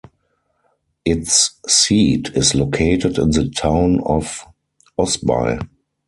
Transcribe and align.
Its 1.05 1.59
seat 1.67 2.31
is 2.33 2.55
located 2.55 3.19
in 3.19 3.29
the 3.29 3.47
town 3.51 4.01
of 4.03 4.43
Osby. 4.97 5.59